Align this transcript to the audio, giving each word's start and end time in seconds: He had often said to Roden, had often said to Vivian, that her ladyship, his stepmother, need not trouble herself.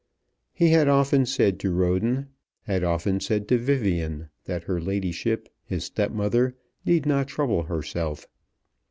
He 0.51 0.69
had 0.69 0.87
often 0.87 1.27
said 1.27 1.59
to 1.59 1.71
Roden, 1.71 2.29
had 2.63 2.83
often 2.83 3.19
said 3.19 3.47
to 3.49 3.59
Vivian, 3.59 4.29
that 4.45 4.63
her 4.63 4.81
ladyship, 4.81 5.47
his 5.63 5.85
stepmother, 5.85 6.55
need 6.83 7.05
not 7.05 7.27
trouble 7.27 7.61
herself. 7.65 8.25